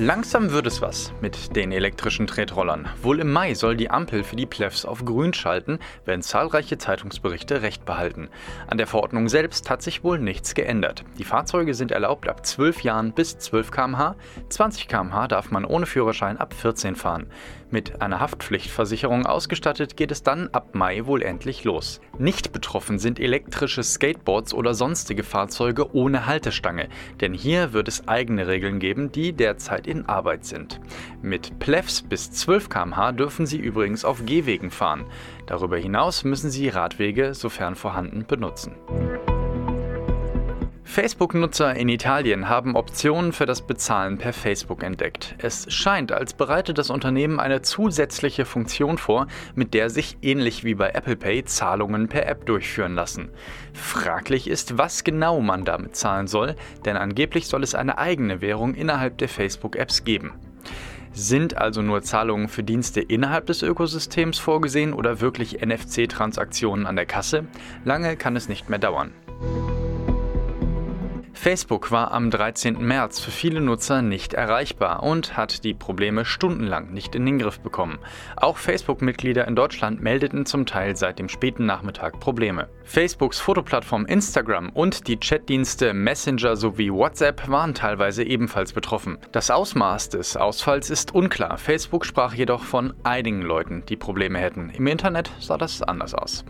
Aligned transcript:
Langsam 0.00 0.52
wird 0.52 0.68
es 0.68 0.80
was 0.80 1.12
mit 1.20 1.56
den 1.56 1.72
elektrischen 1.72 2.28
Tretrollern. 2.28 2.88
Wohl 3.02 3.18
im 3.18 3.32
Mai 3.32 3.54
soll 3.54 3.76
die 3.76 3.90
Ampel 3.90 4.22
für 4.22 4.36
die 4.36 4.46
Plefs 4.46 4.84
auf 4.84 5.04
grün 5.04 5.34
schalten, 5.34 5.80
wenn 6.04 6.22
zahlreiche 6.22 6.78
Zeitungsberichte 6.78 7.62
recht 7.62 7.84
behalten. 7.84 8.28
An 8.68 8.78
der 8.78 8.86
Verordnung 8.86 9.28
selbst 9.28 9.68
hat 9.70 9.82
sich 9.82 10.04
wohl 10.04 10.20
nichts 10.20 10.54
geändert. 10.54 11.02
Die 11.18 11.24
Fahrzeuge 11.24 11.74
sind 11.74 11.90
erlaubt 11.90 12.28
ab 12.28 12.46
12 12.46 12.84
Jahren 12.84 13.12
bis 13.12 13.38
12 13.38 13.72
km/h. 13.72 14.14
20 14.50 14.86
km/h 14.86 15.26
darf 15.26 15.50
man 15.50 15.64
ohne 15.64 15.86
Führerschein 15.86 16.36
ab 16.36 16.54
14 16.54 16.94
fahren. 16.94 17.26
Mit 17.70 18.00
einer 18.00 18.20
Haftpflichtversicherung 18.20 19.26
ausgestattet 19.26 19.96
geht 19.96 20.10
es 20.10 20.22
dann 20.22 20.48
ab 20.52 20.74
Mai 20.74 21.04
wohl 21.04 21.22
endlich 21.22 21.64
los. 21.64 22.00
Nicht 22.18 22.52
betroffen 22.52 22.98
sind 22.98 23.20
elektrische 23.20 23.82
Skateboards 23.82 24.54
oder 24.54 24.72
sonstige 24.72 25.22
Fahrzeuge 25.22 25.94
ohne 25.94 26.24
Haltestange, 26.24 26.88
denn 27.20 27.34
hier 27.34 27.74
wird 27.74 27.88
es 27.88 28.08
eigene 28.08 28.46
Regeln 28.46 28.78
geben, 28.78 29.12
die 29.12 29.34
derzeit 29.34 29.87
in 29.88 30.06
Arbeit 30.06 30.44
sind. 30.44 30.80
Mit 31.22 31.58
Plefs 31.58 32.02
bis 32.02 32.30
12 32.30 32.68
km/h 32.68 33.12
dürfen 33.12 33.46
sie 33.46 33.58
übrigens 33.58 34.04
auf 34.04 34.24
Gehwegen 34.24 34.70
fahren. 34.70 35.06
Darüber 35.46 35.76
hinaus 35.76 36.24
müssen 36.24 36.50
sie 36.50 36.68
Radwege, 36.68 37.34
sofern 37.34 37.74
vorhanden, 37.74 38.26
benutzen. 38.26 38.76
Facebook-Nutzer 40.88 41.76
in 41.76 41.90
Italien 41.90 42.48
haben 42.48 42.74
Optionen 42.74 43.34
für 43.34 43.44
das 43.44 43.60
Bezahlen 43.60 44.16
per 44.16 44.32
Facebook 44.32 44.82
entdeckt. 44.82 45.34
Es 45.36 45.70
scheint, 45.70 46.12
als 46.12 46.32
bereite 46.32 46.72
das 46.72 46.88
Unternehmen 46.88 47.38
eine 47.38 47.60
zusätzliche 47.60 48.46
Funktion 48.46 48.96
vor, 48.96 49.26
mit 49.54 49.74
der 49.74 49.90
sich 49.90 50.16
ähnlich 50.22 50.64
wie 50.64 50.74
bei 50.74 50.88
Apple 50.88 51.16
Pay 51.16 51.44
Zahlungen 51.44 52.08
per 52.08 52.26
App 52.26 52.46
durchführen 52.46 52.94
lassen. 52.94 53.28
Fraglich 53.74 54.48
ist, 54.48 54.78
was 54.78 55.04
genau 55.04 55.42
man 55.42 55.66
damit 55.66 55.94
zahlen 55.94 56.26
soll, 56.26 56.56
denn 56.86 56.96
angeblich 56.96 57.48
soll 57.48 57.62
es 57.62 57.74
eine 57.74 57.98
eigene 57.98 58.40
Währung 58.40 58.74
innerhalb 58.74 59.18
der 59.18 59.28
Facebook-Apps 59.28 60.04
geben. 60.04 60.32
Sind 61.12 61.58
also 61.58 61.82
nur 61.82 62.00
Zahlungen 62.00 62.48
für 62.48 62.62
Dienste 62.62 63.02
innerhalb 63.02 63.44
des 63.44 63.62
Ökosystems 63.62 64.38
vorgesehen 64.38 64.94
oder 64.94 65.20
wirklich 65.20 65.60
NFC-Transaktionen 65.60 66.86
an 66.86 66.96
der 66.96 67.06
Kasse? 67.06 67.44
Lange 67.84 68.16
kann 68.16 68.36
es 68.36 68.48
nicht 68.48 68.70
mehr 68.70 68.78
dauern. 68.78 69.12
Facebook 71.40 71.92
war 71.92 72.10
am 72.10 72.32
13. 72.32 72.84
März 72.84 73.20
für 73.20 73.30
viele 73.30 73.60
Nutzer 73.60 74.02
nicht 74.02 74.34
erreichbar 74.34 75.04
und 75.04 75.36
hat 75.36 75.62
die 75.62 75.72
Probleme 75.72 76.24
stundenlang 76.24 76.92
nicht 76.92 77.14
in 77.14 77.24
den 77.24 77.38
Griff 77.38 77.60
bekommen. 77.60 78.00
Auch 78.36 78.56
Facebook-Mitglieder 78.56 79.46
in 79.46 79.54
Deutschland 79.54 80.02
meldeten 80.02 80.46
zum 80.46 80.66
Teil 80.66 80.96
seit 80.96 81.20
dem 81.20 81.28
späten 81.28 81.64
Nachmittag 81.64 82.18
Probleme. 82.18 82.68
Facebooks 82.82 83.38
Fotoplattform 83.38 84.04
Instagram 84.06 84.70
und 84.70 85.06
die 85.06 85.16
Chatdienste 85.16 85.94
Messenger 85.94 86.56
sowie 86.56 86.92
WhatsApp 86.92 87.46
waren 87.48 87.72
teilweise 87.72 88.24
ebenfalls 88.24 88.72
betroffen. 88.72 89.16
Das 89.30 89.52
Ausmaß 89.52 90.08
des 90.08 90.36
Ausfalls 90.36 90.90
ist 90.90 91.14
unklar. 91.14 91.56
Facebook 91.56 92.04
sprach 92.04 92.34
jedoch 92.34 92.64
von 92.64 92.94
einigen 93.04 93.42
Leuten, 93.42 93.84
die 93.88 93.96
Probleme 93.96 94.40
hätten. 94.40 94.70
Im 94.70 94.88
Internet 94.88 95.30
sah 95.38 95.56
das 95.56 95.82
anders 95.82 96.14
aus. 96.14 96.44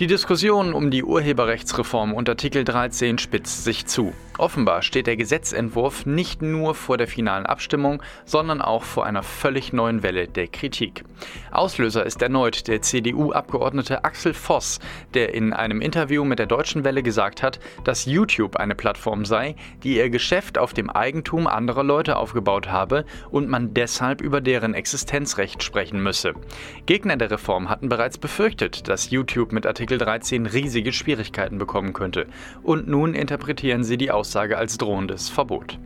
Die 0.00 0.08
Diskussion 0.08 0.74
um 0.74 0.90
die 0.90 1.04
Urheberrechtsreform 1.04 2.14
unter 2.14 2.32
Artikel 2.32 2.64
13 2.64 3.18
spitzt 3.18 3.62
sich 3.62 3.86
zu. 3.86 4.12
Offenbar 4.38 4.82
steht 4.82 5.06
der 5.06 5.16
Gesetzentwurf 5.16 6.06
nicht 6.06 6.42
nur 6.42 6.74
vor 6.74 6.98
der 6.98 7.06
finalen 7.06 7.46
Abstimmung, 7.46 8.02
sondern 8.24 8.60
auch 8.60 8.82
vor 8.82 9.06
einer 9.06 9.22
völlig 9.22 9.72
neuen 9.72 10.02
Welle 10.02 10.26
der 10.26 10.48
Kritik. 10.48 11.04
Auslöser 11.52 12.04
ist 12.04 12.20
erneut 12.20 12.66
der 12.66 12.82
CDU-Abgeordnete 12.82 14.04
Axel 14.04 14.34
Voss, 14.34 14.80
der 15.14 15.34
in 15.34 15.52
einem 15.52 15.80
Interview 15.80 16.24
mit 16.24 16.38
der 16.38 16.46
Deutschen 16.46 16.84
Welle 16.84 17.02
gesagt 17.02 17.42
hat, 17.42 17.60
dass 17.84 18.04
YouTube 18.04 18.56
eine 18.56 18.74
Plattform 18.74 19.24
sei, 19.24 19.54
die 19.84 19.96
ihr 19.96 20.10
Geschäft 20.10 20.58
auf 20.58 20.74
dem 20.74 20.90
Eigentum 20.90 21.46
anderer 21.46 21.84
Leute 21.84 22.16
aufgebaut 22.16 22.68
habe 22.68 23.04
und 23.30 23.48
man 23.48 23.74
deshalb 23.74 24.20
über 24.20 24.40
deren 24.40 24.74
Existenzrecht 24.74 25.62
sprechen 25.62 26.02
müsse. 26.02 26.34
Gegner 26.86 27.16
der 27.16 27.30
Reform 27.30 27.68
hatten 27.68 27.88
bereits 27.88 28.18
befürchtet, 28.18 28.88
dass 28.88 29.10
YouTube 29.10 29.52
mit 29.52 29.66
Artikel 29.66 29.94
Artikel 29.94 29.98
13 29.98 30.46
riesige 30.46 30.92
Schwierigkeiten 30.92 31.58
bekommen 31.58 31.92
könnte. 31.92 32.26
Und 32.62 32.88
nun 32.88 33.12
interpretieren 33.14 33.84
sie 33.84 33.98
die 33.98 34.10
Aussage 34.24 34.56
als 34.56 34.78
drohendes 34.78 35.28
Verbot. 35.28 35.78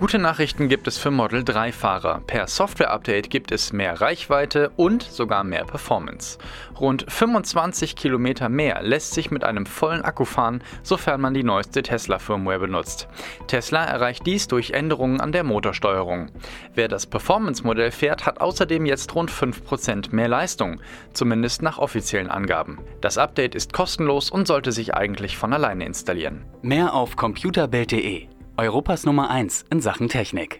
Gute 0.00 0.20
Nachrichten 0.20 0.68
gibt 0.68 0.86
es 0.86 0.96
für 0.96 1.10
Model 1.10 1.40
3-Fahrer. 1.40 2.22
Per 2.24 2.46
Software-Update 2.46 3.30
gibt 3.30 3.50
es 3.50 3.72
mehr 3.72 4.00
Reichweite 4.00 4.70
und 4.76 5.02
sogar 5.02 5.42
mehr 5.42 5.64
Performance. 5.64 6.38
Rund 6.78 7.04
25 7.08 7.96
Kilometer 7.96 8.48
mehr 8.48 8.80
lässt 8.80 9.12
sich 9.12 9.32
mit 9.32 9.42
einem 9.42 9.66
vollen 9.66 10.02
Akku 10.02 10.24
fahren, 10.24 10.62
sofern 10.84 11.20
man 11.20 11.34
die 11.34 11.42
neueste 11.42 11.82
Tesla-Firmware 11.82 12.60
benutzt. 12.60 13.08
Tesla 13.48 13.84
erreicht 13.84 14.24
dies 14.24 14.46
durch 14.46 14.70
Änderungen 14.70 15.20
an 15.20 15.32
der 15.32 15.42
Motorsteuerung. 15.42 16.30
Wer 16.74 16.86
das 16.86 17.06
Performance-Modell 17.06 17.90
fährt, 17.90 18.24
hat 18.24 18.40
außerdem 18.40 18.86
jetzt 18.86 19.16
rund 19.16 19.32
5% 19.32 20.14
mehr 20.14 20.28
Leistung, 20.28 20.80
zumindest 21.12 21.62
nach 21.62 21.78
offiziellen 21.78 22.30
Angaben. 22.30 22.78
Das 23.00 23.18
Update 23.18 23.56
ist 23.56 23.72
kostenlos 23.72 24.30
und 24.30 24.46
sollte 24.46 24.70
sich 24.70 24.94
eigentlich 24.94 25.36
von 25.36 25.52
alleine 25.52 25.84
installieren. 25.84 26.44
Mehr 26.62 26.94
auf 26.94 27.16
computerbelt.de 27.16 28.37
Europas 28.64 29.06
Nummer 29.06 29.30
1 29.30 29.66
in 29.70 29.80
Sachen 29.80 30.08
Technik. 30.08 30.56